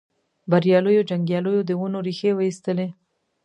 [0.51, 2.87] بریالیو جنګیالیو د ونو ریښې وایستلې.